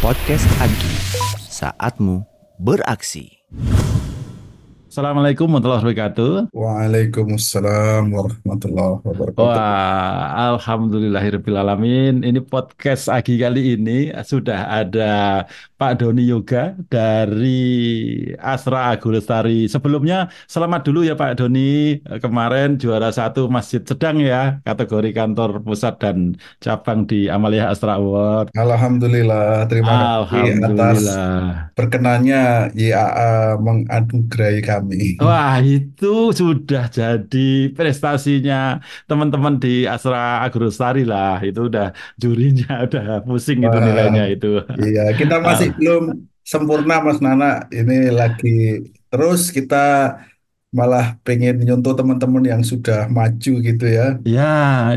[0.00, 0.94] Podcast Agi,
[1.52, 2.24] saatmu
[2.56, 3.44] beraksi.
[4.96, 6.32] Assalamualaikum warahmatullahi wabarakatuh.
[6.56, 9.44] Waalaikumsalam warahmatullahi wabarakatuh.
[9.44, 12.24] Wah, alhamdulillahirrahmanirrahim.
[12.24, 15.44] Ini podcast Agi kali ini sudah ada
[15.76, 17.60] Pak Doni Yoga dari
[18.40, 19.68] Asra Agung Lestari.
[19.68, 22.00] Sebelumnya selamat dulu ya Pak Doni.
[22.00, 28.48] Kemarin juara satu Masjid Sedang ya, kategori kantor pusat dan cabang di Amalia Asra Award.
[28.56, 31.04] Alhamdulillah, terima kasih atas
[31.76, 34.85] berkenannya YAA menganugerahi kami.
[35.22, 36.06] Wah, itu
[36.40, 37.38] sudah jadi
[37.76, 38.54] prestasinya
[39.08, 41.40] teman-teman di Asra Agrostari lah.
[41.48, 41.84] Itu udah
[42.22, 44.46] jurinya udah pusing itu nilainya itu.
[44.82, 46.02] iya, kita masih belum
[46.52, 47.46] sempurna Mas Nana.
[47.78, 48.48] Ini lagi
[49.10, 49.76] terus kita
[50.78, 54.04] malah pengen nyontoh teman-teman yang sudah maju gitu ya.
[54.34, 54.42] Ya,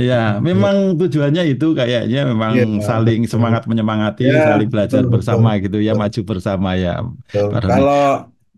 [0.08, 0.16] ya,
[0.48, 2.54] memang tujuannya itu kayaknya memang
[2.88, 3.30] saling betul.
[3.34, 6.90] semangat menyemangati, Ya, saling belajar betul, betul, bersama gitu ya, betul, maju bersama ya,
[7.32, 7.50] betul.
[7.70, 7.96] Kalau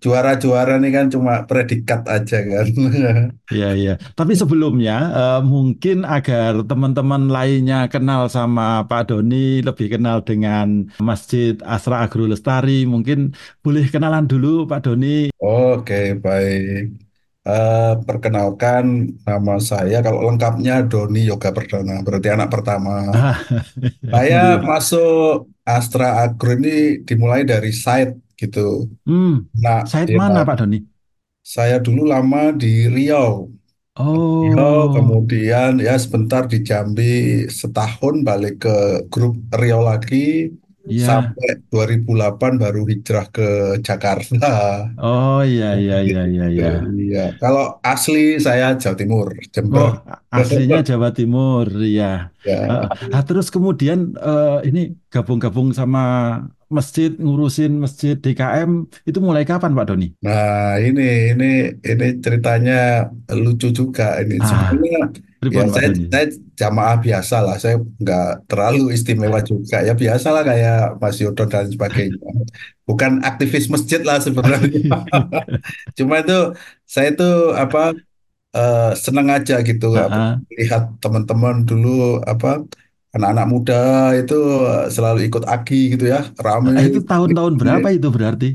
[0.03, 2.67] juara-juara nih kan cuma predikat aja kan.
[3.51, 3.91] Iya, iya.
[4.17, 9.35] Tapi sebelumnya eh, mungkin agar teman-teman lainnya kenal sama Pak Doni,
[9.67, 10.67] lebih kenal dengan
[11.09, 15.07] Masjid Asra Agro Lestari, mungkin boleh kenalan dulu Pak Doni.
[15.43, 16.83] Oke, baik.
[17.41, 18.85] Eh, perkenalkan
[19.27, 22.91] nama saya, kalau lengkapnya Doni Yoga Perdana, berarti anak pertama.
[24.11, 24.61] Saya Alhamdulillah.
[24.69, 28.59] masuk Astra Agro ini dimulai dari site gitu.
[29.05, 29.31] Hmm,
[29.63, 30.77] Nah, site ya, mana Pak Doni?
[31.53, 33.31] saya dulu lama di Riau.
[34.41, 37.03] Riau, Oh, kemudian ya sebentar di Jambi
[37.59, 38.69] setahun balik ke
[39.11, 40.17] grup Riau lagi
[40.89, 41.05] iya.
[41.07, 43.47] sampai 2008 baru hijrah ke
[43.87, 44.47] Jakarta.
[45.03, 46.67] Oh, iya, iya, iya, iya, iya.
[47.01, 49.87] Iya, kalau asli saya Jawa Timur, Jember.
[49.87, 49.91] Oh,
[50.37, 52.03] aslinya Jawa Timur, ya.
[52.47, 52.55] Ya,
[53.11, 54.79] nah, terus kemudian eh, ini
[55.13, 55.99] gabung-gabung sama
[56.77, 58.71] masjid, ngurusin masjid DKM,
[59.09, 60.05] itu mulai kapan Pak Doni?
[60.23, 61.01] nah ini
[61.33, 61.45] ini
[61.89, 62.73] ini ceritanya
[63.43, 64.33] lucu juga ini.
[64.39, 64.99] Ah, Sebenarnya
[65.55, 66.05] ya saya Doni?
[66.13, 66.25] saya
[66.61, 69.75] jamaah biasa lah, saya nggak terlalu istimewa juga.
[69.87, 72.29] Ya biasa lah kayak Mas Yodo dan sebagainya.
[72.89, 74.79] Bukan aktivis masjid lah sebenarnya.
[75.97, 76.33] Cuma itu
[76.93, 77.23] saya itu
[77.63, 77.79] apa
[78.57, 80.41] eh, senang aja gitu Ah, apa, ah.
[80.59, 81.89] lihat teman-teman dulu
[82.31, 82.47] apa
[83.15, 83.75] anak-anak muda
[84.19, 84.33] itu
[84.71, 86.19] eh, selalu ikut AGI gitu ya,
[86.75, 86.81] Ah, rame.
[86.87, 88.47] itu tahun-tahun berapa itu berarti?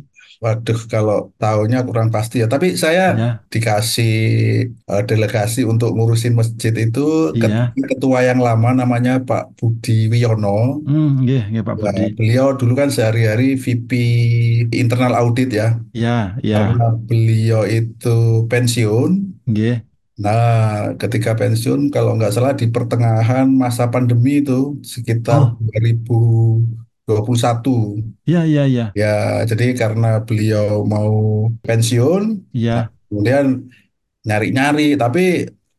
[0.45, 2.47] Waduh, kalau tahunnya kurang pasti ya.
[2.55, 4.11] Tapi saya Ya, dikasih
[4.91, 7.01] eh, delegasi untuk ngurusin masjid itu
[7.33, 7.73] iya.
[7.91, 10.49] ketua, yang lama namanya Pak Budi Wiono.
[10.87, 12.03] Hmm, nggih Pak Ya, Budi.
[12.19, 13.91] beliau dulu kan sehari-hari VP
[14.83, 15.67] internal audit ya.
[15.93, 18.09] Ya, ya, Karena beliau itu
[18.51, 19.11] pensiun.
[19.49, 19.75] nggih.
[20.17, 28.01] Nah, ketika pensiun, kalau nggak salah di pertengahan masa pandemi itu sekitar Oh, 2021.
[28.27, 31.13] ya, ya, ya, Ya, jadi karena beliau mau
[31.69, 32.23] pensiun,
[32.73, 32.89] nah ya.
[33.13, 33.47] kemudian
[34.29, 35.23] nyari-nyari, tapi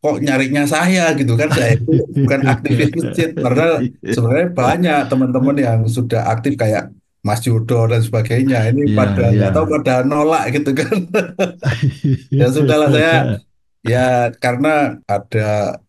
[0.02, 1.50] kok nyarinya saya gitu kan?
[1.50, 3.74] Saya itu bukan aktivis masjid, padahal
[4.14, 6.94] sebenarnya banyak teman-teman yang sudah aktif kayak
[7.26, 8.70] Mas Yudo dan sebagainya.
[8.72, 10.98] Ini Ya, pada nggak tahu pada nolak gitu kan?
[12.40, 13.14] Ya sudahlah saya
[13.88, 14.00] Ya,
[14.44, 14.68] karena
[15.08, 15.40] ada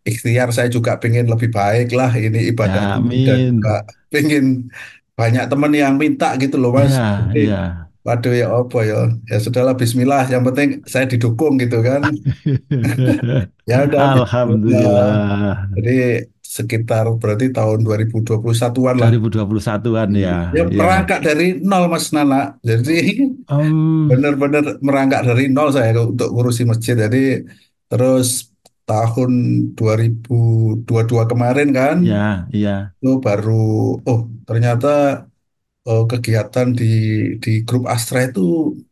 [0.07, 2.85] ikhtiar saya juga pengen lebih baik lah ini Ya, ibadah
[3.27, 3.53] dan amin.
[3.59, 3.75] juga
[4.13, 4.45] pengen
[5.19, 6.95] banyak teman yang minta gitu loh Mas.
[6.95, 7.59] Ya, Jadi, ya.
[8.07, 8.97] waduh ya apa ya,
[9.31, 10.23] ya sudahlah Bismillah.
[10.33, 12.03] Yang penting saya didukung gitu kan.
[13.69, 14.17] Ya udah Bismillah.
[14.25, 15.55] Alhamdulillah.
[15.77, 15.97] Jadi
[16.41, 19.09] sekitar berarti tahun 2021-an lah.
[19.13, 20.65] 2021-an ya, Ya ya.
[20.81, 22.57] merangkak dari nol Mas Nana.
[22.65, 22.97] Jadi
[23.49, 26.97] Em, benar-benar merangkak dari nol saya untuk ngurusi masjid.
[26.97, 27.45] Jadi
[27.89, 28.27] terus
[28.89, 29.31] tahun
[29.79, 32.71] 2022 kemarin kan ya, ya.
[32.99, 33.53] itu baru
[34.09, 34.89] oh ternyata
[35.89, 36.85] oh, kegiatan di
[37.43, 38.41] di grup Astra itu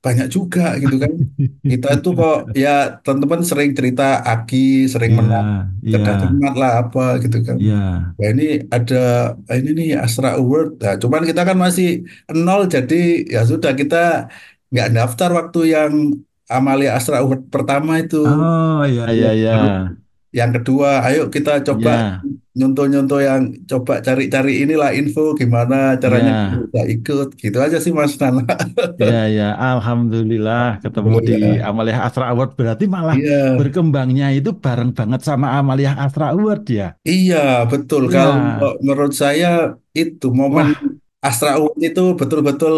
[0.05, 1.13] banyak juga gitu kan.
[1.73, 2.71] Kita itu kok ya
[3.05, 4.03] teman-teman sering cerita
[4.33, 5.47] Aki sering menang
[5.87, 7.57] Ya, cerdas ya, cermat lah apa gitu kan.
[7.63, 7.75] ya.
[8.21, 8.97] Ya ini ada
[9.59, 10.69] ini nih Astra Award.
[10.83, 11.87] Nah, cuman kita kan masih
[12.33, 12.97] nol jadi
[13.35, 13.97] ya sudah kita
[14.73, 15.93] nggak daftar waktu yang
[16.55, 18.17] Amalia Astra Award pertama itu.
[18.25, 19.53] Oh, ya, ya, Ya, ya.
[19.53, 19.67] baru
[20.39, 22.27] yang kedua, ayo kita coba Ya,
[22.59, 26.63] nyontoh-nyontoh yang coba cari-cari inilah info gimana caranya kita ya.
[26.65, 27.27] bisa ikut.
[27.43, 28.43] Gitu aja sih Mas Nana.
[29.03, 31.57] Ya, ya, Alhamdulillah ketemu di Alhamdulillah.
[31.69, 36.85] Amalia Astra Award berarti malah Iya, berkembangnya itu bareng banget sama Amalia Astra Award ya.
[37.11, 37.37] iya
[37.71, 38.03] betul.
[38.15, 39.47] Kalau Ya, menurut saya
[40.01, 40.97] itu momen wah,
[41.27, 42.75] Astra Award itu betul-betul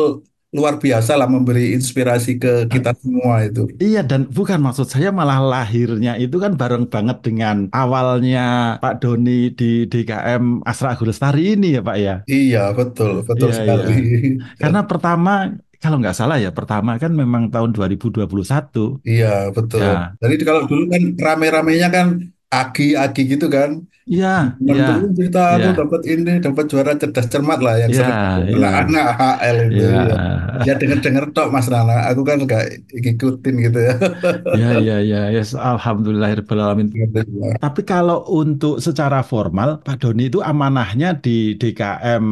[0.48, 3.68] luar biasa lah memberi inspirasi ke kita semua itu.
[3.76, 9.52] Iya dan bukan maksud saya malah lahirnya itu kan bareng banget dengan awalnya Pak Doni
[9.52, 12.14] di DKM Astra Agulestari ini ya Pak ya.
[12.24, 13.60] Iya, betul, betul Iya iya.
[13.60, 13.94] sekali.
[14.60, 15.32] Karena pertama
[15.78, 19.04] kalau nggak salah ya pertama kan memang tahun 2021.
[19.04, 19.84] Iya, betul.
[19.84, 22.06] Ya, Jadi kalau dulu kan rame-ramenya kan
[22.48, 23.84] agi-agi gitu kan.
[24.08, 28.16] Iya, iya, cerita iya, aku dapat ini, dapat juara cerdas cermat lah yang iya, sering
[28.56, 29.84] iya, anak HL itu.
[29.84, 30.02] Iya.
[30.64, 32.08] Ya denger-denger tok Mas Nana.
[32.08, 33.94] Aku kan nggak ngikutin gitu ya.
[34.56, 36.88] iya, iya, iya, yes, Alhamdulillahirrahmanirrahim.
[37.60, 42.24] Tapi kalau untuk secara formal, Pak Doni itu amanahnya di DKM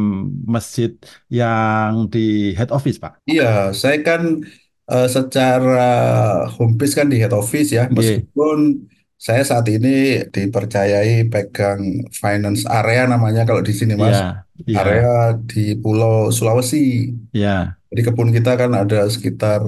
[0.49, 0.97] Masjid
[1.29, 3.21] yang di head office, Pak.
[3.29, 4.41] Iya, saya kan
[4.89, 5.93] eh, secara
[6.57, 11.81] home base kan di head office ya, Iya, meskipun saya saat ini dipercayai pegang
[12.13, 14.19] finance area namanya kalau di sini iya, Mas,
[14.69, 15.13] iya, area
[15.49, 17.09] di Pulau Sulawesi.
[17.33, 19.65] iya, Jadi kebun kita kan ada sekitar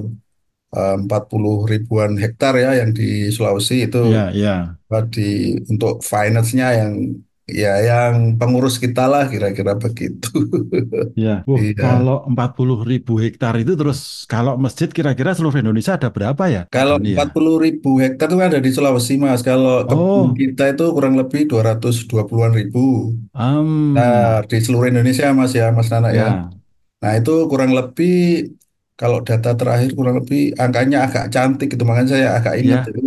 [0.78, 4.56] eh, 40 ribuan hektar ya yang di Sulawesi itu iya, iya.
[5.10, 6.94] di untuk finance-nya yang
[7.64, 10.28] ya yang pengurus kita lah kira-kira begitu.
[11.24, 11.74] Ya, Wah, Iya.
[11.82, 14.00] kalau 40 ribu hektar itu terus
[14.32, 17.20] kalau masjid kira-kira seluruh Indonesia ada berapa ya, Kalau ya?
[17.20, 19.42] 40 ribu hektar itu ada di Sulawesi, Mas.
[19.50, 22.80] Kalau Oh, kita itu kurang lebih 220-an ribu.
[23.96, 26.26] Nah, um, di seluruh Indonesia, Mas ya, Mas Nana ya.
[26.26, 26.50] ya,
[27.02, 28.10] Nah, itu kurang lebih,
[29.00, 31.84] kalau data terakhir kurang lebih angkanya agak cantik gitu.
[31.90, 32.80] Makanya saya agak ingat.
[32.80, 33.04] ya, Jadi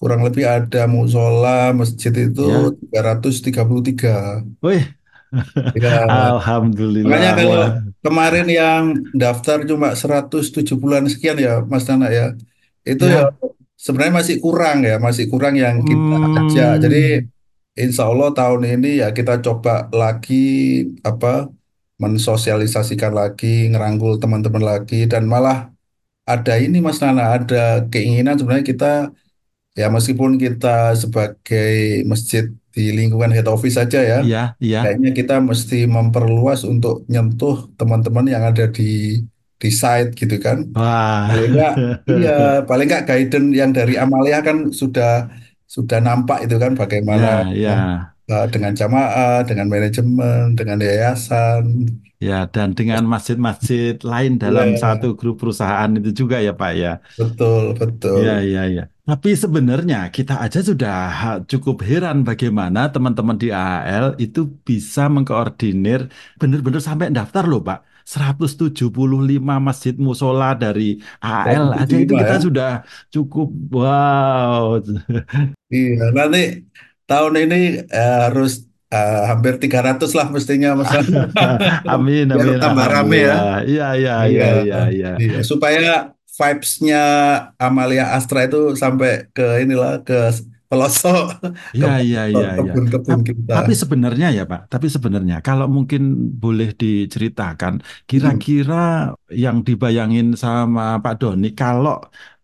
[0.00, 2.58] kurang lebih ada musola, masjid itu ya.
[2.92, 4.46] 333.
[4.62, 4.82] Wih,
[5.76, 6.08] Ya,
[7.04, 7.38] makanya Alhamdulillah.
[7.38, 7.68] kalau Wah,
[8.04, 12.26] kemarin yang daftar cuma 170-an sekian ya, Mas Nana ya.
[12.82, 13.20] Itu ya ya,
[13.76, 16.72] sebenarnya masih kurang ya, masih kurang yang kita ajak.
[16.84, 20.34] Jadi hmm, insya Allah tahun ini ya kita coba lagi
[21.04, 21.52] apa
[22.02, 25.70] mensosialisasikan lagi, ngerangkul teman-teman lagi dan malah
[26.28, 28.86] ada ini Mas Nana, ada keinginan sebenarnya kita
[29.80, 30.68] ya meskipun kita
[31.02, 31.68] sebagai
[32.10, 32.44] masjid
[32.74, 34.78] di lingkungan head office saja ya, ya, ya.
[34.80, 38.82] kayaknya kita mesti memperluas untuk nyentuh teman-teman yang ada di
[39.62, 40.58] di site gitu kan.
[40.74, 41.72] Wah, Paling enggak,
[42.18, 42.30] iya,
[42.68, 45.08] paling enggak guidance yang dari Amalia kan sudah
[45.74, 47.70] sudah nampak itu kan bagaimana ya, ya.
[48.30, 51.64] eh, dengan jamaah, dengan manajemen, dengan yayasan.
[52.18, 56.88] Ya, dan dengan masjid-masjid lain dalam Iya, satu grup perusahaan itu juga ya, Pak ya.
[57.18, 58.18] betul, betul.
[58.18, 58.82] Iya, iya, iya.
[59.08, 66.00] Tapi sebenarnya kita aja sudah ha- cukup heran bagaimana teman-teman di AHL itu bisa mengkoordinir
[66.40, 67.78] benar-benar sampai daftar loh, Pak.
[68.12, 70.82] 175 masjid musola dari
[71.24, 72.44] AHL aja itu 175 kita ya.
[72.44, 72.68] sudah
[73.14, 74.76] cukup wow.
[75.74, 76.38] Iya, nanti
[77.08, 77.56] tahun ini
[77.96, 78.50] eh, harus
[78.94, 80.92] eh, hampir 300 lah mestinya Mas.
[81.92, 83.34] Amin, Biar amin, tambah rame ya.
[83.34, 83.64] alhamdulillah.
[83.70, 85.08] Iya, iya, Iya, iya, iya, iya.
[85.22, 85.38] iya.
[85.50, 85.78] Supaya
[86.38, 86.96] vibes-nya
[87.64, 90.14] Amalia Astra itu sampai ke inilah ke
[90.68, 91.24] pelosok
[91.80, 92.72] ke Iya, iya, pelosok iya, iya.
[92.72, 93.54] kebun-kebun kita.
[93.54, 96.00] Tapi sebenarnya ya Pak, tapi sebenarnya kalau mungkin
[96.42, 97.74] boleh diceritakan,
[98.20, 98.42] Hmm.
[98.50, 98.74] kira-kira
[99.44, 101.92] yang dibayangin sama Pak Doni, kalau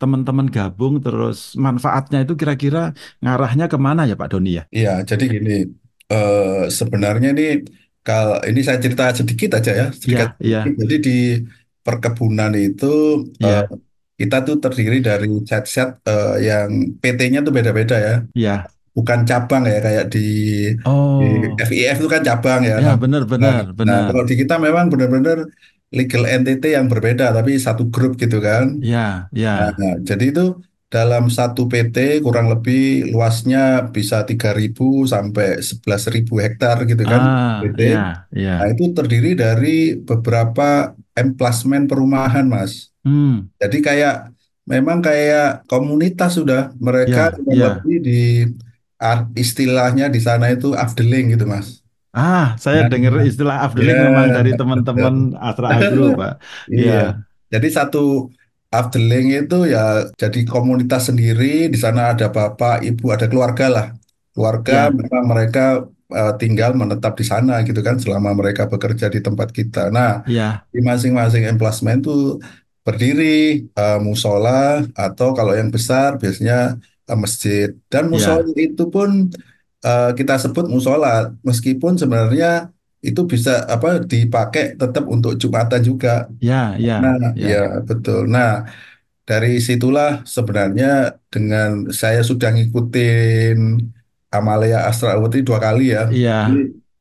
[0.00, 2.78] teman-teman gabung terus manfaatnya itu kira-kira
[3.22, 4.62] ngarahnya ke mana ya Pak Doni ya?
[4.76, 5.50] Iya, jadi gini,
[6.12, 6.42] eh,
[6.78, 7.42] sebenarnya ini
[8.06, 10.28] kalau ini saya cerita sedikit aja ya, sedikit.
[10.28, 11.10] Iya, iya, Jadi di
[11.86, 12.86] perkebunan itu
[13.44, 13.68] eh, iya,
[14.20, 16.70] kita tuh terdiri dari set-set eh, yang
[17.02, 18.74] PT-nya tuh beda-beda ya, iya.
[18.96, 20.18] bukan cabang ya kayak di
[21.18, 22.74] di Oh, FIF itu kan cabang ya.
[22.82, 23.54] ya Nah, nah, benar-benar,
[23.86, 24.04] nah, benar.
[24.08, 25.38] kalau di kita memang benar-benar
[25.98, 28.64] legal entity yang berbeda, tapi satu grup gitu kan.
[28.80, 29.74] Ya, Nah, ya.
[29.80, 30.42] nah, jadi itu
[30.94, 32.78] dalam satu PT kurang lebih
[33.12, 33.58] luasnya
[33.94, 37.80] bisa 3.000 sampai 11.000 hektar gitu kan Ah, PT.
[37.94, 37.98] ya,
[38.58, 38.70] Nah, ya.
[38.72, 39.68] itu terdiri dari
[40.08, 40.62] beberapa
[41.14, 42.90] emplasmen perumahan, Mas.
[43.04, 44.14] Hmm, Jadi kayak
[44.64, 47.66] memang kayak komunitas sudah mereka ya, kurang ya.
[47.78, 48.20] lebih di
[49.36, 51.84] istilahnya di sana itu afdeling gitu, Mas.
[52.14, 55.14] Ah, saya Nah, dengar istilah afdeling memang dari ya, teman-teman.
[55.34, 56.32] Astra Agro, Pak.
[56.70, 56.98] Ya, Iya,
[57.52, 58.30] jadi satu
[58.74, 61.70] Afdeling itu ya jadi komunitas sendiri.
[61.70, 63.86] Di sana ada bapak, ibu, ada keluarga lah.
[64.34, 65.60] Keluarga ya, memang mereka
[66.18, 69.78] eh, tinggal menetap di sana gitu kan selama mereka bekerja di tempat kita.
[69.96, 72.38] Nah, ya, di masing-masing emplasmen itu
[72.86, 73.24] berdiri
[73.78, 76.76] eh, musola atau kalau yang besar biasanya
[77.10, 77.68] eh, masjid.
[77.92, 79.10] Dan musola ya, itu pun
[79.86, 82.70] eh, kita sebut musola meskipun sebenarnya
[83.04, 86.24] itu bisa apa dipakai tetap untuk Jumatan juga.
[86.40, 88.20] ya, Nah, ya, ya ya, betul.
[88.32, 88.64] Nah,
[89.28, 93.56] dari situlah sebenarnya dengan saya sudah ngikutin
[94.38, 96.02] Amalia Astrawati dua kali ya.
[96.10, 96.38] Jadi, ya,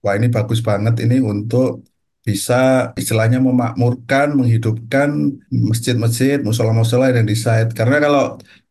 [0.03, 1.83] wah ini bagus banget ini untuk
[2.23, 5.09] bisa istilahnya memakmurkan, menghidupkan
[5.51, 7.75] masjid-masjid, musola-musola yang di site.
[7.75, 8.23] Karena kalau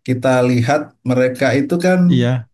[0.02, 2.48] kita lihat mereka itu kan Iya,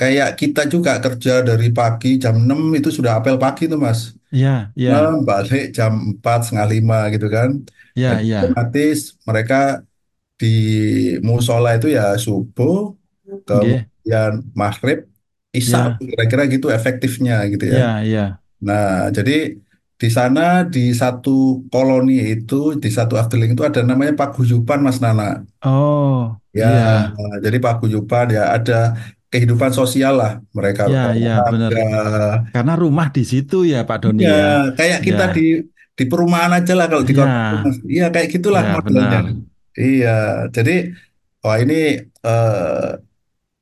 [0.00, 4.14] kayak kita juga kerja dari pagi jam 6 itu sudah apel pagi tuh Mas.
[4.34, 7.50] iya, Nah, iya, balik jam 4 setengah 5 gitu kan.
[7.94, 8.38] Iya, iya.
[8.42, 9.86] otomatis mereka
[10.40, 10.54] di
[11.22, 12.94] musola itu ya subuh,
[13.26, 13.46] Nggih.
[13.46, 14.98] kemudian maghrib,
[15.58, 17.74] isya, Iya, kira-kira gitu efektifnya gitu ya.
[17.78, 18.24] iya, iya.
[18.66, 19.32] Nah, jadi
[20.00, 20.40] di sana
[20.74, 25.44] di satu koloni itu, di satu afdeling itu ada namanya paguyuban Mas Nana.
[25.64, 27.38] Oh, Ya, iya.
[27.44, 28.94] jadi paguyuban ya ada
[29.32, 31.70] kehidupan sosial lah mereka Iya, iya, benar.
[31.74, 32.26] olahraga.
[32.54, 34.50] Karena rumah di situ ya, Pak Doni Iya, ya.
[34.78, 35.44] kayak Ya, kita di
[35.94, 37.62] di perumahan aja lah kalau di kota.
[37.66, 37.76] Mas.
[37.86, 39.02] Iya, kayak gitulah ya modelnya.
[39.02, 39.24] benar.
[39.74, 40.10] Iya,
[40.54, 40.74] jadi
[41.42, 41.74] wah ini
[42.26, 42.88] eh,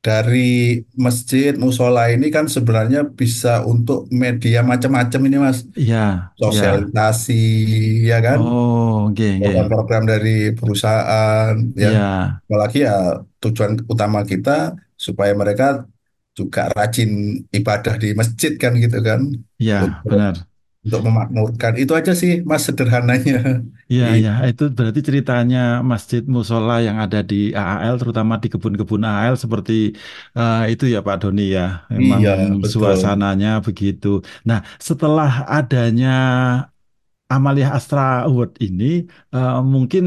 [0.03, 5.63] dari masjid musola ini kan sebenarnya bisa untuk media macam-macam ini Mas.
[5.79, 6.35] Iya.
[6.43, 7.47] Sosialisasi,
[8.11, 8.43] ya kan?
[8.43, 9.47] Oh, oke, oke.
[9.47, 11.91] Program-program dari perusahaan, ya.
[11.95, 15.87] Iya, Apalagi ya tujuan utama kita supaya mereka
[16.35, 19.31] juga rajin ibadah di masjid kan gitu kan.
[19.63, 20.35] iya, benar.
[20.85, 21.73] Untuk memakmurkan.
[21.83, 23.35] Itu aja sih Mas sederhananya.
[23.93, 24.31] Iya, I- iya.
[24.49, 25.59] Itu berarti ceritanya
[25.91, 29.73] Masjid Musola yang ada di AAL, terutama di kebun-kebun AAL seperti
[30.39, 31.63] eh, itu ya, Pak Doni ya.
[31.95, 32.31] Memang Iya,
[32.63, 32.73] betul.
[32.73, 34.07] suasananya begitu.
[34.49, 34.59] Nah,
[34.89, 36.09] setelah adanya
[37.33, 38.85] Amalia Astra Award ini,
[39.35, 40.03] eh, mungkin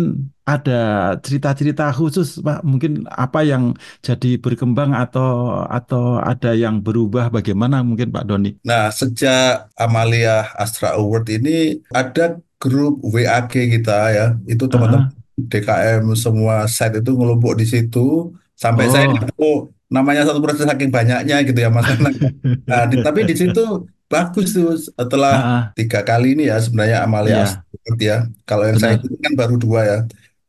[0.46, 2.62] ada cerita-cerita khusus, Pak.
[2.62, 3.74] Mungkin apa yang
[4.06, 8.54] jadi berkembang atau atau ada yang berubah bagaimana mungkin Pak Doni?
[8.62, 14.26] Nah, sejak Amalia Astra Award ini ada grup WAG kita ya.
[14.46, 18.32] Itu teman-teman DKM semua site itu ngelompok di situ.
[18.56, 19.52] Sampai saya oh, tahu
[19.92, 21.90] namanya satu proses saking banyaknya gitu ya Mas.
[22.70, 27.04] Nah, di- tapi di situ bagus tuh setelah ah, ah, tiga kali ini ya sebenarnya
[27.04, 28.18] Amalia Astra Award ya.
[28.48, 29.02] Kalau yang saya benar.
[29.02, 29.98] ikuti kan baru dua ya.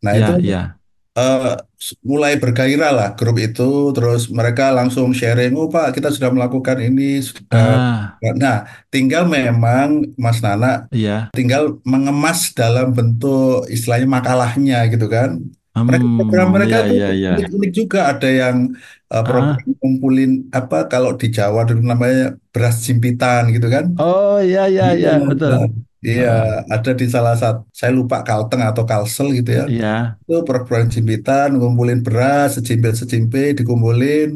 [0.07, 0.79] Nah, itu Iya, iya.
[1.19, 1.39] eh,
[1.87, 3.63] s- mulai bergairah lah grup itu,
[3.95, 7.65] terus mereka langsung sharing, oh Pak, kita sudah melakukan ini, sudah.
[7.73, 8.57] Ah, Nah,
[8.93, 9.89] tinggal memang
[10.25, 11.37] Mas Nana, iya.
[11.37, 15.31] tinggal mengemas dalam bentuk istilahnya makalahnya gitu kan.
[15.87, 17.31] Mereka program Hmm, mereka iya, tuh iya, iya.
[17.33, 18.57] unik-unik juga, ada yang
[19.13, 22.21] eh, program Ah, ngumpulin apa kalau di Jawa dulu namanya
[22.53, 23.87] beras jimpitan gitu kan.
[23.99, 25.53] oh, iya, iya, Iya, iya, betul.
[26.05, 29.65] Iya, Ah, ada di salah satu, saya lupa Kalteng atau Kalsel gitu ya.
[29.73, 29.87] Iya,
[30.23, 34.29] itu program jimpitan ngumpulin beras sejimpit-sejimpit dikumpulin.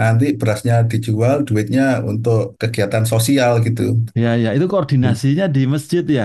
[0.00, 3.82] Nanti berasnya dijual duitnya untuk kegiatan sosial gitu.
[4.18, 4.48] Iya, iya.
[4.56, 6.24] Itu koordinasinya di masjid ya?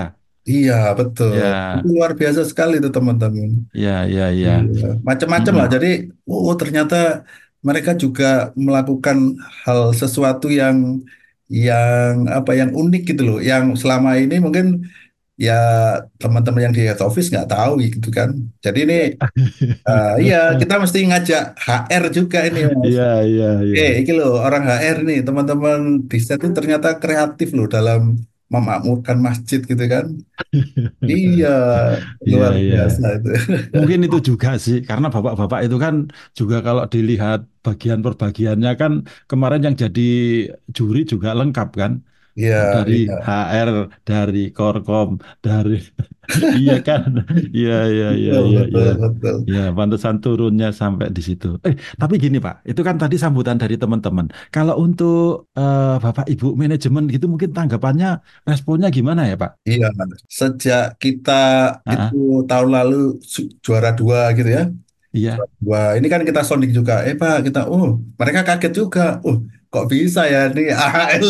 [0.49, 1.29] iya betul.
[1.37, 1.53] Itu Ya,
[1.89, 3.49] luar biasa sekali itu teman-teman.
[3.83, 4.51] Ya, ya, ya.
[4.73, 4.87] iya.
[5.07, 5.67] Macam-macam lah.
[5.67, 5.73] Mm-mm.
[5.75, 5.87] jadi
[6.29, 6.95] oh ternyata
[7.67, 8.25] mereka juga
[8.65, 9.17] melakukan
[9.63, 10.75] hal sesuatu yang
[11.51, 13.39] yang apa yang unik gitu loh.
[13.43, 14.87] Yang selama ini mungkin
[15.35, 15.57] ya
[16.21, 18.31] teman-teman yang di head office nggak tahu gitu kan.
[18.63, 18.99] Jadi ini
[19.91, 22.87] eh, iya kita mesti ngajak HR juga ini Mas.
[22.87, 23.75] Iya, iya, iya.
[23.75, 28.15] Eh, iki loh orang HR nih, teman-teman di set itu ternyata kreatif loh dalam
[28.53, 30.05] memakmurkan masjid gitu kan.
[31.11, 31.47] Iya,
[32.27, 32.75] Iya, luar iya.
[32.75, 33.29] biasa itu.
[33.77, 35.95] Mungkin itu juga sih, karena bapak-bapak itu kan
[36.39, 38.91] juga kalau dilihat bagian perbagiannya kan
[39.29, 40.01] kemarin yang jadi
[40.77, 41.91] juri juga lengkap kan,
[42.39, 43.69] Iya, dari iya, HR,
[44.07, 45.09] dari Korkom,
[45.45, 45.73] dari
[46.59, 47.09] iya kan,
[47.57, 49.37] iya iya iya betul, iya iya, betul, betul.
[49.51, 51.47] ya pantesan turunnya sampai di situ.
[51.67, 54.25] Eh tapi gini Pak, itu kan tadi sambutan dari teman-teman.
[54.53, 55.13] Kalau untuk
[55.59, 58.07] eh, Bapak Ibu manajemen gitu mungkin tanggapannya,
[58.49, 59.51] responnya gimana ya Pak?
[59.69, 59.85] Iya,
[60.39, 61.31] sejak kita
[61.85, 62.95] Ah, itu ah, tahun lalu
[63.33, 64.61] su- juara dua gitu ya.
[65.13, 65.43] iya.
[65.69, 66.93] Wah, ini kan kita sounding juga.
[67.07, 67.85] Eh Pak, kita, oh
[68.19, 69.01] mereka kaget juga.
[69.27, 69.37] Oh,
[69.71, 71.27] kok bisa ya ini AHL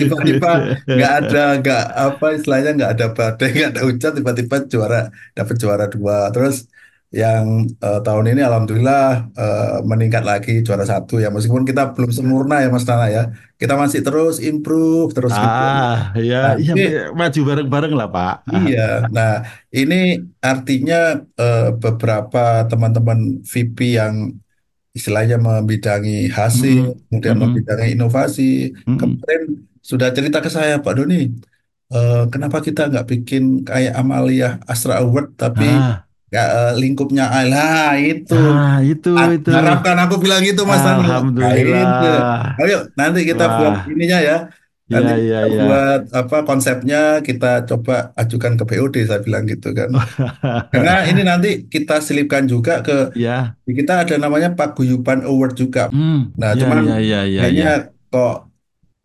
[0.00, 0.48] tiba-tiba
[0.94, 4.98] nggak ada, nggak apa istilahnya nggak ada badai, nggak ada hujan, tiba-tiba juara,
[5.36, 6.16] dapat juara dua.
[6.34, 6.56] Terus
[7.12, 7.46] yang
[7.84, 9.02] eh, tahun ini alhamdulillah
[9.40, 11.28] eh, meningkat lagi juara satu ya.
[11.34, 13.22] Meskipun kita belum sempurna ya Mas Nana ya,
[13.60, 15.64] kita masih terus improve terus gitu.
[15.64, 16.82] Ah, ya, Nah, iya ini
[17.18, 18.34] maju bareng-bareng lah Pak.
[18.48, 18.80] Ah, Iya,
[19.16, 19.28] nah
[19.78, 19.94] ini
[20.50, 20.96] artinya
[21.40, 22.38] eh, beberapa
[22.70, 23.18] teman-teman
[23.52, 24.14] VP yang
[24.98, 28.42] istilahnya membidangi hasil, mm-mm, kemudian mm-mm, membidangi inovasi,
[28.86, 28.98] mm-mm.
[29.00, 29.42] kemarin
[29.90, 31.16] sudah cerita ke saya, Pak Doni,
[31.94, 37.40] eh, kenapa kita nggak bikin kayak Amalia Astra Award, tapi Ah, eh, lingkupnya A?
[37.52, 39.50] Lah itu, ah itu Ah, itu.
[39.56, 41.02] harapkan aku bilang gitu Mas Nano.
[41.40, 42.56] Nah itu, Alhamdulillah.
[42.60, 44.34] ayo nanti kita buat Wah, ininya ya.
[44.92, 45.62] Nanti iya kita iya.
[45.62, 46.96] buat apa konsepnya
[47.28, 49.90] kita coba ajukan ke BOD saya bilang gitu kan.
[50.72, 55.80] Karena ini nanti kita selipkan juga ke Ya, kita ada namanya Paguyuban Award juga.
[55.90, 57.68] hmm, Nah, ya cuman ya ya ya kayaknya ya.
[58.12, 58.32] kok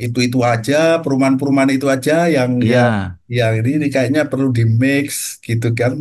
[0.03, 3.07] itu-itu aja, perumahan-perumahan itu aja yang yang Iya,
[3.37, 5.93] yang ini, ini kayaknya perlu di mix gitu kan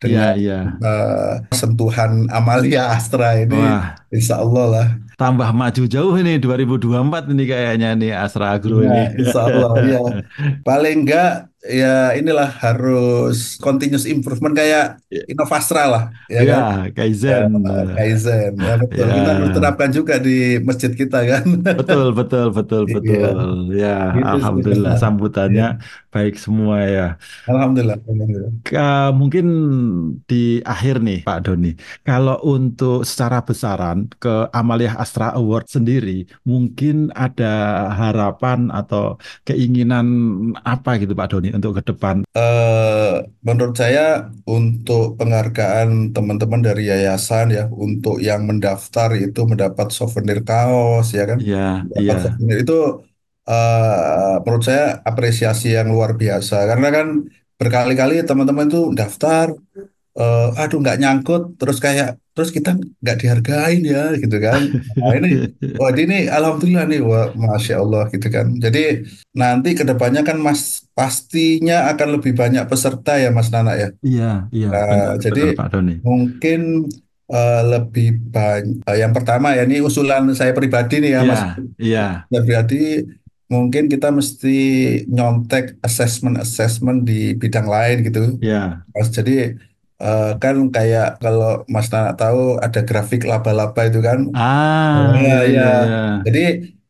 [0.00, 0.60] dengan iya.
[0.80, 4.88] eh, sentuhan Amalia Astra ini, Wah, Insya Allah lah.
[5.20, 9.20] tambah maju jauh ini 2024 ini kayaknya nih Astra Agro Ya, ini.
[9.20, 10.00] insya Allah ya.
[10.68, 14.84] Paling enggak ya inilah harus continuous improvement kayak
[15.30, 16.62] Innovastra lah, ya kan?
[16.72, 16.88] Ya,
[17.28, 17.50] Ya, Kaizen.
[17.96, 19.06] Kaizen, ya betul.
[19.16, 20.30] Kita harus Ya, terapkan juga di
[20.68, 21.44] masjid kita kan.
[21.76, 23.38] betul, betul, betul, Iya, betul.
[23.80, 24.62] Ya, gitu sih.
[24.64, 25.90] Alhamdulillah sambutannya Iya.
[26.14, 27.02] baik semua ya.
[27.50, 28.52] Alhamdulillah, alhamdulillah.
[28.66, 29.44] Ka- mungkin
[30.28, 31.68] di akhir nih Pak Doni,
[32.06, 37.46] kalau untuk secara besaran ke Amalia Astra Award sendiri, mungkin ada
[38.00, 39.16] harapan atau
[39.48, 40.06] keinginan
[40.60, 42.16] apa gitu Pak Doni untuk ke depan?
[42.38, 43.10] Eh,
[43.46, 44.00] menurut saya
[44.46, 51.38] untuk penghargaan teman-teman dari yayasan ya, untuk yang mendaftar itu mendapat souvenir kaos ya kan,
[51.42, 51.56] Iya,
[51.90, 52.74] mendapat iya, souvenir itu
[53.50, 56.54] eh, menurut saya apresiasi yang luar biasa.
[56.70, 57.06] Karena kan
[57.60, 59.46] berkali-kali teman-teman itu daftar
[60.18, 61.42] eh, aduh nggak nyangkut.
[61.60, 64.60] Terus kayak terus kita nggak dihargain ya gitu kan.
[64.96, 65.28] Nah ini
[65.80, 68.46] wah ini alhamdulillah nih wah masya Allah gitu kan.
[68.58, 69.04] Jadi
[69.36, 73.88] nanti ke depannya kan mas pastinya akan lebih banyak peserta ya Mas Nana ya.
[74.00, 75.94] Iya, iya, Nah, benar, jadi benar Pak Doni.
[76.04, 76.60] mungkin
[77.30, 81.42] eh, lebih banyak yang pertama ya ini usulan saya pribadi nih ya Iya, Mas.
[81.78, 83.06] iya, Ya, berarti
[83.50, 84.56] mungkin kita mesti
[85.10, 88.38] nyontek assessment-assessment di bidang lain gitu.
[88.42, 88.82] iya.
[88.94, 89.58] Mas, jadi
[90.02, 94.18] eh, kan kayak kalau Mas Nana tahu ada grafik laba-laba itu kan.
[94.34, 95.50] Ah, Ya, iya, ya.
[95.50, 96.40] iya, iya, Jadi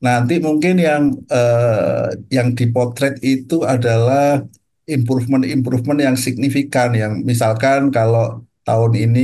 [0.07, 1.03] nanti mungkin yang
[1.33, 4.41] eh, yang dipotret itu adalah
[4.89, 6.89] improvement-improvement yang signifikan.
[7.03, 9.21] Yang misalkan kalau tahun ini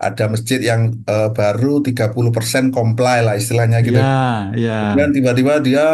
[0.00, 4.00] ada masjid yang eh, baru 30% comply lah istilahnya gitu.
[4.00, 5.84] iya, iya, Kemudian tiba-tiba dia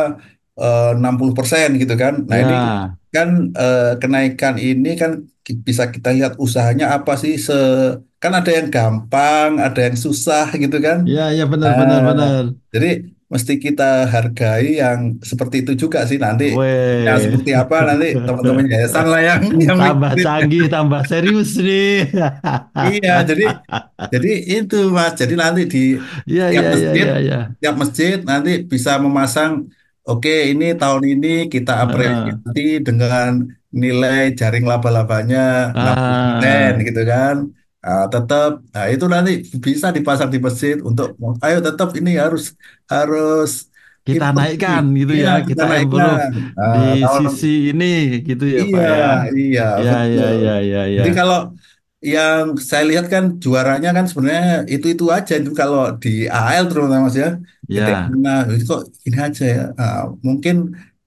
[0.58, 2.14] eh, 60% gitu kan.
[2.28, 5.12] Nah ini iya, kan eh, kenaikan ini kan
[5.68, 7.52] bisa kita lihat usahanya apa sih se
[8.22, 10.98] kan ada yang gampang, ada yang susah gitu kan.
[11.08, 12.42] iya, iya, benar, benar, Nah, benar.
[12.74, 12.86] jadi
[13.32, 15.00] mesti kita hargai yang
[15.30, 16.44] seperti itu juga sih nanti.
[17.06, 20.24] Yang Weh, seperti apa nanti teman-teman yayasan lah yang yang tambah mikirin.
[20.24, 22.06] canggih, tambah serius nih.
[22.76, 23.42] Iya, jadi
[24.12, 24.28] jadi
[24.60, 25.12] itu Mas.
[25.20, 25.78] Jadi nanti di
[26.30, 27.36] Iya, tiap iya, masjid iya, iya.
[27.60, 29.52] tiap masjid nanti bisa memasang
[30.08, 33.30] oke ini tahun ini kita apresiasi dengan
[33.82, 35.38] nilai jaring laba-labanya
[35.80, 37.36] 60% Ah, gitu kan.
[37.84, 39.30] Nah, tetap nah itu nanti
[39.66, 41.06] bisa dipasang di masjid untuk
[41.44, 42.42] ayo tetap ini harus
[42.92, 43.50] harus
[44.06, 46.30] kita improve naikkan gitu Iya ya, kita kita naikkan.
[46.72, 47.84] di Nah, tahun sisi ini
[48.28, 49.04] gitu ya, iya Pak ya.
[49.38, 50.38] iya Ya, ya, betul.
[50.44, 51.04] ya, ya, ya.
[51.04, 51.36] jadi kalau
[52.14, 57.16] yang saya lihat kan juaranya kan sebenarnya itu-itu aja itu kalau di AL terutama Mas
[57.24, 57.28] ya.
[57.76, 59.60] Ya, mana itu kok ini aja ya.
[59.80, 60.56] Ah, mungkin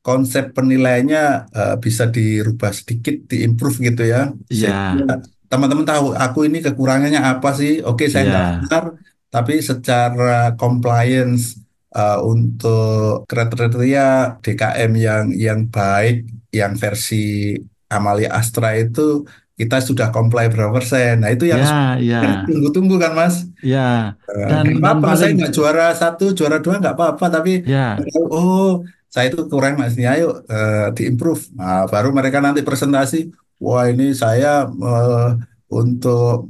[0.05, 5.15] konsep penilaiannya eh, bisa dirubah sedikit diimprove gitu ya sehingga ya,
[5.51, 8.83] teman-teman tahu aku ini kekurangannya apa sih oke saya nggak ya, benar
[9.29, 11.59] tapi secara compliance
[11.95, 17.53] eh, untuk kriteria DKM yang yang baik yang versi
[17.89, 19.25] Amalia Astra itu
[19.59, 21.19] kita sudah comply berapa persen.
[21.19, 23.43] Nah itu yang ya, ya, tunggu-tunggu kan Mas.
[23.59, 24.15] ya.
[24.23, 27.25] Eh, Dan Nggak dan saya paling nggak juara satu, juara dua nggak apa-apa.
[27.27, 27.99] Tapi ya,
[28.31, 29.97] oh saya itu kurang Mas.
[29.97, 31.49] Ini ayo eh, diimprove.
[31.57, 33.33] Nah, baru mereka nanti presentasi.
[33.59, 35.29] Wah ini saya eh,
[35.69, 36.49] untuk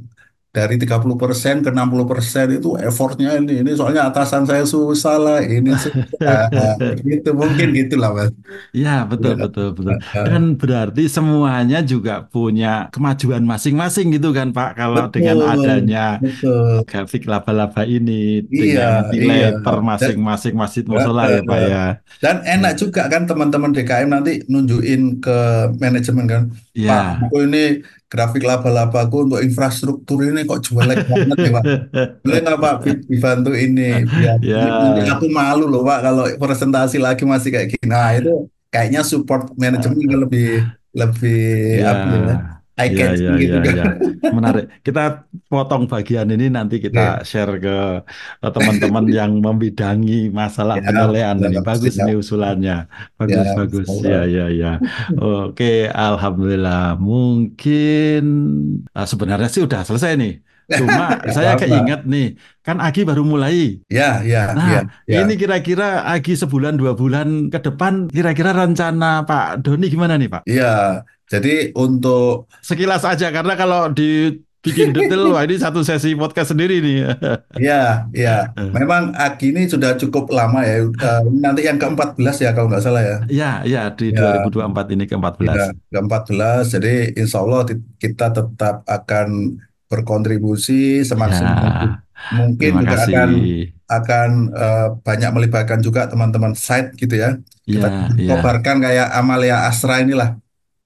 [0.50, 3.62] dari 30% ke 60% itu effortnya ini.
[3.62, 5.38] Ini soalnya atasan saya susah lah.
[5.46, 5.94] Ini susah.
[6.18, 6.42] Nah,
[7.06, 8.30] gitu mungkin gitulah Mas.
[8.74, 9.46] ya, betul, Ya.
[9.46, 9.96] betul, betul.
[10.26, 14.74] Dan berarti semuanya juga punya kemajuan masing-masing gitu kan, Pak.
[14.74, 16.82] Kalau dengan Betul, adanya betul.
[16.84, 19.50] grafik laba-laba ini Iya, dengan nilai iya.
[19.62, 21.84] per masing-masing masjid musola ya, Pak ya.
[22.18, 25.36] dan enak juga kan teman-teman DKM nanti nunjukin ke
[25.78, 26.42] manajemen kan,
[26.88, 27.18] Pak, Ya.
[27.22, 31.64] aku ini grafik laba-labaku untuk infrastruktur ini kok jelek banget ya Pak.
[32.24, 34.38] Boleh nggak Pak di- dibantu ini biar
[34.80, 37.86] nanti Ya, aku malu loh Pak kalau presentasi lagi masih kayak gini.
[37.90, 38.30] Nah itu
[38.70, 40.46] kayaknya support manajemen lebih
[40.94, 41.38] lebih
[41.86, 43.76] apa ya ya, eye ya, catching ya, gitu ya, kan.
[43.78, 43.84] ya.
[44.36, 44.64] Menarik.
[44.86, 45.00] Kita
[45.50, 47.26] potong bagian ini nanti kita Oke.
[47.30, 47.70] share ke
[48.54, 51.56] teman-teman yang membidangi masalah Ya, penilaian ini.
[51.68, 52.20] Bagus ini siap.
[52.22, 52.72] usulannya.
[53.26, 53.88] Ya, Bagus, bagus.
[53.88, 54.10] insyaallah.
[54.12, 54.68] Ya, ya, ya.
[55.18, 56.96] Oke, alhamdulillah.
[57.08, 58.20] Mungkin
[58.96, 60.32] ah, sebenarnya sih udah selesai nih.
[60.78, 61.02] Cuma
[61.34, 62.24] saya keinget nih,
[62.66, 63.82] kan Agi baru mulai.
[63.90, 64.78] Ya, ya, Nah, ya,
[65.10, 65.16] ya.
[65.22, 70.42] ini kira-kira Agi sebulan dua bulan ke depan, kira-kira rencana Pak Doni gimana nih, Pak?
[70.48, 70.64] Iya,
[71.30, 76.82] jadi untuk Sekilas aja karena kalau di bikin detail, wah ini satu sesi podcast sendiri
[76.84, 76.98] nih.
[77.60, 78.30] Iya, iya.
[78.76, 80.84] Memang Agi ini sudah cukup lama ya.
[80.86, 83.16] Eh, nanti yang ke-14 ya kalau nggak salah ya.
[83.30, 85.44] Ya, ya di Ya, 2024 ini ke-14.
[85.56, 86.62] Iya, ke-14.
[86.78, 87.60] Jadi insya Allah
[88.02, 89.28] kita tetap akan
[89.90, 91.90] berkontribusi semaksimal mungkin.
[91.90, 91.98] Ya,
[92.30, 93.12] Mungkin terima juga kasih.
[93.16, 93.30] akan
[93.90, 97.30] akan eh, banyak melibatkan juga teman-teman site gitu ya.
[97.66, 100.38] Kita Ya, ya, kobarkan kayak Amalia Asra inilah,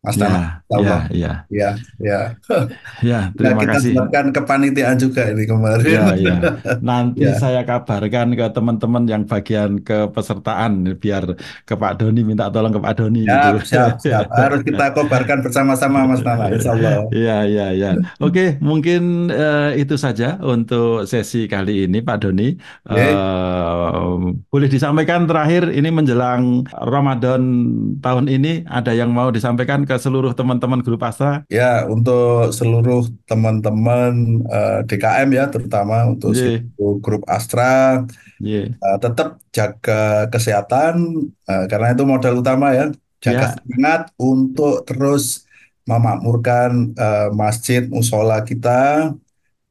[0.04, 0.28] Mas ya,
[0.68, 1.00] Allah.
[1.08, 2.20] ya, ya, Ya, ya.
[3.10, 3.20] ya.
[3.32, 3.92] Nah, Terima kita kasih.
[3.96, 5.88] buatkan kepanitiaan juga ini kemarin.
[5.88, 6.36] Ya, ya.
[6.84, 11.24] Nanti Ya, saya kabarkan ke teman-teman yang bagian kepesertaan biar
[11.64, 13.64] ke Pak Doni minta tolong ke Pak Doni gitu.
[13.64, 14.28] siap, siap.
[14.36, 16.52] Harus kita kobarkan bersama-sama, Mas Tama.
[16.52, 17.08] Insya Allah.
[17.08, 17.90] Ya, ya, ya.
[18.20, 22.52] Oke, mungkin eh, itu saja untuk sesi kali ini, Pak Doni.
[22.84, 23.00] Oke.
[23.00, 24.14] Eh,
[24.52, 27.40] boleh disampaikan terakhir ini menjelang Ramadan
[28.04, 31.42] tahun ini ada yang mau disampaikan ke seluruh teman-teman grup Astra?
[31.50, 38.04] Ya, untuk seluruh teman-teman eh, DKM ya, terutama untuk Ye, seluruh grup Astra,
[38.38, 42.90] ye, eh, tetap jaga kesehatan, eh, karena itu modal utama ya.
[43.24, 45.48] Jaga ya, semangat untuk terus
[45.88, 49.12] memakmurkan eh, masjid musola kita,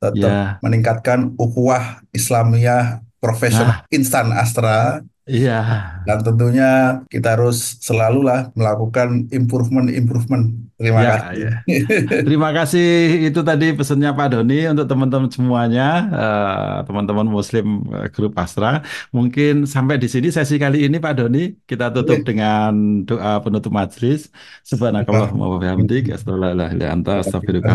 [0.02, 0.60] tetap ya.
[0.60, 5.00] meningkatkan ukhuwah Islamiyah profesional Nah, instan Astra.
[5.28, 6.04] Iya.
[6.04, 10.44] Dan tentunya kita harus selalu lah melakukan improvement-improvement.
[10.76, 11.36] Terima Ya, kasih.
[11.40, 11.52] ya.
[12.26, 12.86] Terima kasih.
[13.32, 18.84] Itu tadi pesannya Pak Doni untuk teman-teman semuanya, eh, teman-teman Muslim eh, grup Astra.
[19.16, 22.28] Mungkin sampai di sini sesi kali ini Pak Doni kita tutup Oke.
[22.28, 24.28] dengan doa penutup majelis.
[24.68, 26.04] Subhanakallahumma wa bihamdik,